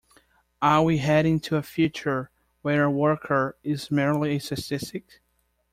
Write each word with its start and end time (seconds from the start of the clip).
Are 0.63 0.83
we 0.83 0.97
heading 0.97 1.39
to 1.41 1.57
a 1.57 1.61
future 1.61 2.31
where 2.63 2.85
a 2.85 2.89
worker 2.89 3.55
is 3.61 3.91
merely 3.91 4.37
a 4.37 4.39
statistic? 4.39 5.21